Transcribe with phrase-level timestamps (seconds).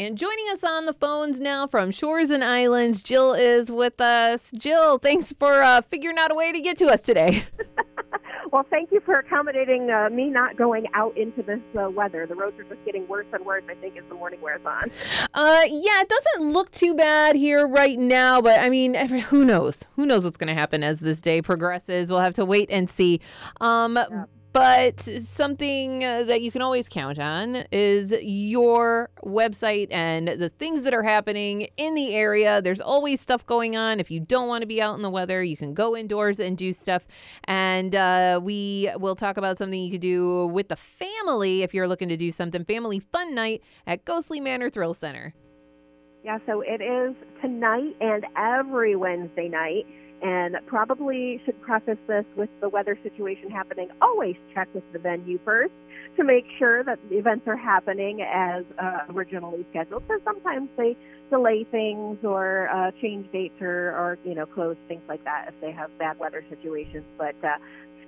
[0.00, 4.52] And joining us on the phones now from Shores and Islands, Jill is with us.
[4.56, 7.44] Jill, thanks for uh, figuring out a way to get to us today.
[8.52, 12.28] well, thank you for accommodating uh, me not going out into this uh, weather.
[12.28, 14.88] The roads are just getting worse and worse, I think, as the morning wears on.
[15.34, 19.84] Uh, yeah, it doesn't look too bad here right now, but I mean, who knows?
[19.96, 22.08] Who knows what's going to happen as this day progresses?
[22.08, 23.20] We'll have to wait and see.
[23.60, 24.26] Um, yeah.
[24.52, 30.84] But something uh, that you can always count on is your website and the things
[30.84, 32.62] that are happening in the area.
[32.62, 34.00] There's always stuff going on.
[34.00, 36.56] If you don't want to be out in the weather, you can go indoors and
[36.56, 37.06] do stuff.
[37.44, 41.88] And uh, we will talk about something you could do with the family if you're
[41.88, 45.34] looking to do something family fun night at Ghostly Manor Thrill Center.
[46.24, 49.86] Yeah, so it is tonight and every Wednesday night
[50.22, 53.88] and probably should preface this with the weather situation happening.
[54.00, 55.72] Always check with the venue first
[56.16, 60.06] to make sure that the events are happening as uh, originally scheduled.
[60.06, 60.96] Because sometimes they
[61.30, 65.60] delay things or uh, change dates or, or you know close things like that if
[65.60, 67.04] they have bad weather situations.
[67.16, 67.58] But uh,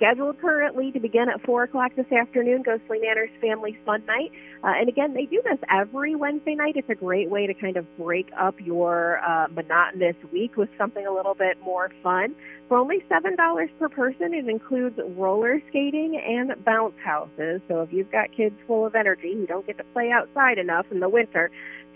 [0.00, 4.32] scheduled currently to begin at 4 o'clock this afternoon, Ghostly Manor's Family Fun Night.
[4.64, 6.76] Uh, and again, they do this every Wednesday night.
[6.76, 11.06] It's a great way to kind of break up your uh, monotonous week with something
[11.06, 12.34] a little bit more fun.
[12.68, 17.60] For only $7 per person, it includes roller skating and bounce houses.
[17.68, 20.86] So if you've got kids full of energy who don't get to play outside enough
[20.90, 21.50] in the winter,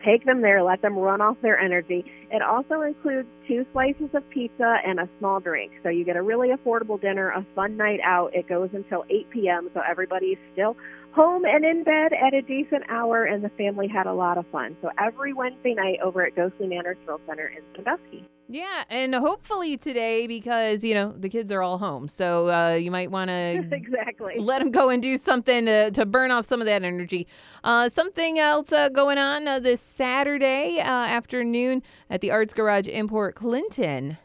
[0.04, 2.04] Take them there, let them run off their energy.
[2.30, 5.72] It also includes two slices of pizza and a small drink.
[5.82, 8.34] So you get a really affordable dinner, a fun night out.
[8.34, 10.76] It goes until 8 p.m., so everybody's still
[11.12, 14.46] home and in bed at a decent hour, and the family had a lot of
[14.48, 14.76] fun.
[14.82, 18.28] So every Wednesday night over at Ghostly Manor Thrill Center in Sandusky.
[18.48, 22.90] Yeah, and hopefully today because you know the kids are all home, so uh, you
[22.90, 26.60] might want to exactly let them go and do something to, to burn off some
[26.60, 27.26] of that energy.
[27.62, 32.86] Uh, something else uh, going on uh, this Saturday uh, afternoon at the Arts Garage
[32.86, 34.18] in Port Clinton.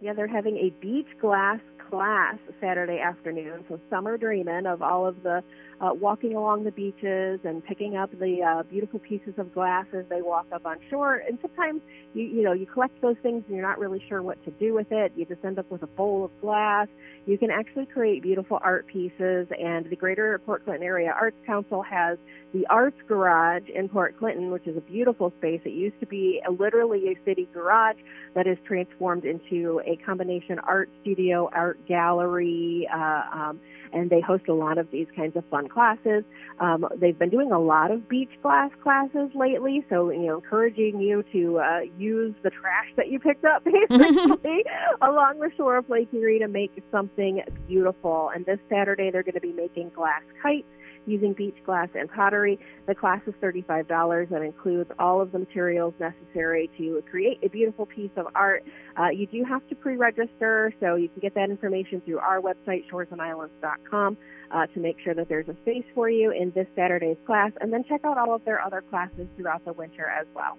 [0.00, 1.60] Yeah, they're having a beach glass
[1.92, 3.66] class Saturday afternoon.
[3.68, 5.44] So summer dreaming of all of the
[5.78, 10.06] uh, walking along the beaches and picking up the uh, beautiful pieces of glass as
[10.08, 11.16] they walk up on shore.
[11.16, 11.82] And sometimes
[12.14, 14.72] you you know you collect those things and you're not really sure what to do
[14.72, 15.12] with it.
[15.16, 16.88] You just end up with a bowl of glass.
[17.26, 19.48] You can actually create beautiful art pieces.
[19.60, 22.16] And the Greater Port Clinton Area Arts Council has
[22.54, 25.60] the Arts Garage in Port Clinton, which is a beautiful space.
[25.64, 27.96] It used to be a, literally a city garage
[28.34, 32.88] that is transformed into a combination art studio, art gallery.
[32.92, 33.60] Uh, um,
[33.92, 36.24] and they host a lot of these kinds of fun classes.
[36.60, 41.00] Um, they've been doing a lot of beach glass classes lately, so you know, encouraging
[41.00, 44.64] you to uh, use the trash that you picked up basically
[45.02, 48.30] along the shore of Lake Erie to make something beautiful.
[48.34, 50.66] And this Saturday, they're going to be making glass kites
[51.06, 52.58] using beach glass and pottery.
[52.86, 57.86] The class is $35 and includes all of the materials necessary to create a beautiful
[57.86, 58.64] piece of art.
[58.98, 62.88] Uh, you do have to pre-register, so you can get that information through our website,
[62.90, 64.16] shoresandislands.com,
[64.50, 67.72] uh, to make sure that there's a space for you in this Saturday's class, and
[67.72, 70.58] then check out all of their other classes throughout the winter as well.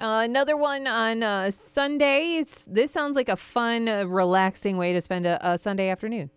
[0.00, 2.66] Uh, another one on uh, Sundays.
[2.70, 6.30] This sounds like a fun, uh, relaxing way to spend a, a Sunday afternoon.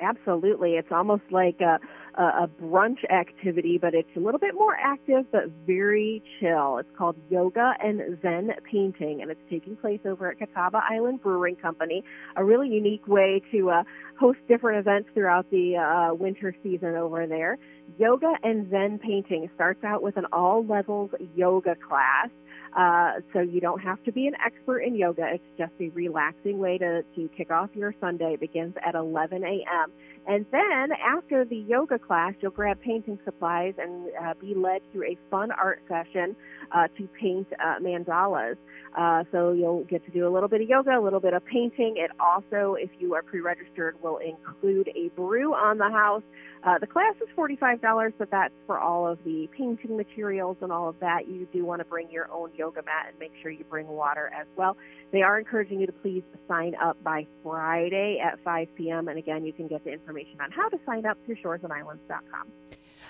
[0.00, 0.72] Absolutely.
[0.72, 1.78] It's almost like a,
[2.14, 6.78] a, brunch activity, but it's a little bit more active, but very chill.
[6.78, 11.56] It's called Yoga and Zen Painting, and it's taking place over at Catawba Island Brewing
[11.56, 12.04] Company.
[12.36, 13.82] A really unique way to uh,
[14.18, 17.58] host different events throughout the uh, winter season over there.
[17.98, 22.28] Yoga and Zen Painting starts out with an all levels yoga class.
[22.76, 25.24] Uh, so you don't have to be an expert in yoga.
[25.26, 28.34] It's just a relaxing way to, to kick off your Sunday.
[28.34, 29.92] It begins at 11 a.m.
[30.26, 35.04] And then after the yoga class, you'll grab painting supplies and uh, be led through
[35.04, 36.36] a fun art session
[36.72, 38.56] uh, to paint uh, mandalas.
[38.96, 41.44] Uh, so you'll get to do a little bit of yoga, a little bit of
[41.44, 41.94] painting.
[41.96, 46.22] It also, if you are pre-registered, will include a brew on the house.
[46.62, 50.88] Uh, the class is $45, but that's for all of the painting materials and all
[50.88, 51.26] of that.
[51.26, 54.30] You do want to bring your own yoga mat and make sure you bring water
[54.38, 54.76] as well.
[55.10, 59.08] They are encouraging you to please sign up by Friday at 5 p.m.
[59.08, 60.09] And again, you can get the information
[60.40, 62.48] on how to sign up through shoresandislands.com.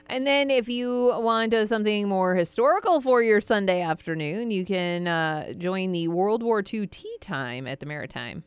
[0.06, 5.06] And then if you want uh, something more historical for your Sunday afternoon, you can
[5.06, 8.44] uh, join the World War II tea time at the Maritime.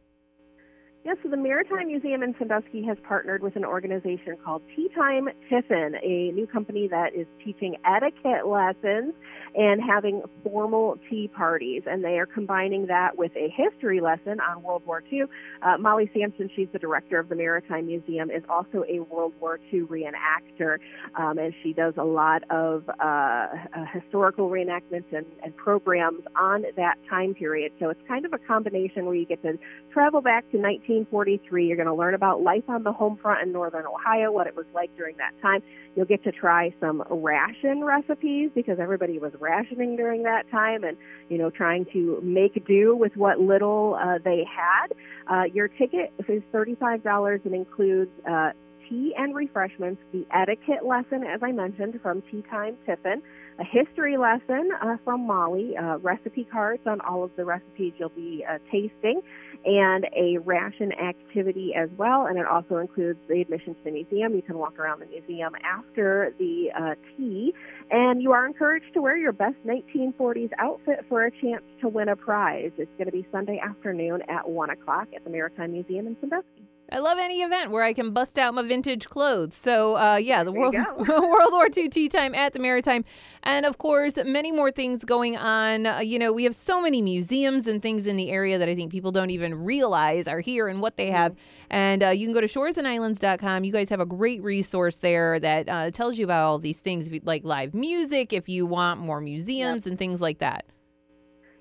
[1.06, 5.28] Yes, so the Maritime Museum in Sandusky has partnered with an organization called Tea Time
[5.50, 9.14] Tiffin, a new company that is teaching etiquette lessons
[9.54, 11.84] and having formal tea parties.
[11.86, 15.24] And they are combining that with a history lesson on World War II.
[15.62, 19.60] Uh, Molly Sampson, she's the director of the Maritime Museum, is also a World War
[19.74, 20.78] II reenactor.
[21.16, 23.48] Um, and she does a lot of uh, uh,
[23.94, 27.74] historical reenactments and, and programs on that time period.
[27.78, 29.60] So it's kind of a combination where you get to
[29.92, 30.93] travel back to 19.
[30.94, 31.68] 1943.
[31.68, 34.56] You're going to learn about life on the home front in northern Ohio, what it
[34.56, 35.62] was like during that time.
[35.96, 40.98] You'll get to try some ration recipes because everybody was rationing during that time and,
[41.30, 44.94] you know, trying to make do with what little uh, they had.
[45.28, 48.52] Uh, your ticket is $35 and includes uh,
[48.90, 53.22] tea and refreshments, the etiquette lesson, as I mentioned, from Tea Time Tiffin,
[53.60, 58.10] a history lesson uh, from Molly, uh, recipe cards on all of the recipes you'll
[58.10, 59.22] be uh, tasting,
[59.66, 62.26] and a ration activity as well.
[62.26, 64.36] And it also includes the admission to the museum.
[64.36, 67.54] You can walk around the museum after the uh, tea,
[67.92, 72.10] and you are encouraged to wear your best 1940s outfit for a chance to win
[72.10, 72.72] a prize.
[72.78, 76.64] It's going to be Sunday afternoon at 1 o'clock at the Maritime Museum in Sandusky.
[76.92, 79.56] I love any event where I can bust out my vintage clothes.
[79.56, 83.06] So, uh, yeah, the World World War II tea time at the Maritime,
[83.44, 85.86] and of course, many more things going on.
[85.86, 88.76] Uh, you know, we have so many museums and things in the area that I
[88.76, 91.34] think people don't even realize are here and what they have.
[91.34, 91.68] Mm-hmm.
[91.70, 93.64] And uh, you can go to shoresandislands.com.
[93.64, 97.12] You guys have a great resource there that uh, tells you about all these things,
[97.24, 99.92] like live music, if you want more museums yep.
[99.92, 100.66] and things like that.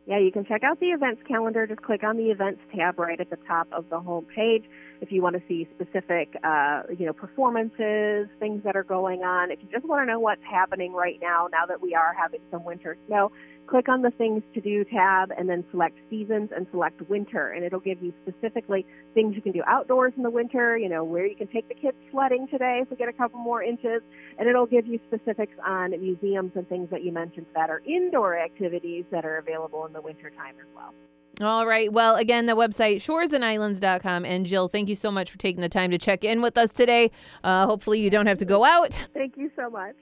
[0.04, 1.64] Yeah, you can check out the events calendar.
[1.66, 4.64] Just click on the events tab right at the top of the home page
[5.00, 9.52] if you want to see specific, uh, you know, performances, things that are going on.
[9.52, 12.40] If you just want to know what's happening right now, now that we are having
[12.50, 13.30] some winter snow,
[13.66, 17.64] click on the things to do tab and then select seasons and select winter and
[17.64, 21.26] it'll give you specifically things you can do outdoors in the winter you know where
[21.26, 24.02] you can take the kids sledding today if we get a couple more inches
[24.38, 28.38] and it'll give you specifics on museums and things that you mentioned that are indoor
[28.38, 30.92] activities that are available in the winter time as well
[31.40, 31.90] all right.
[31.92, 34.24] Well, again, the website shoresandislands.com.
[34.24, 36.72] And Jill, thank you so much for taking the time to check in with us
[36.74, 37.10] today.
[37.42, 39.00] Uh, hopefully, you don't have to go out.
[39.14, 39.96] Thank you so much.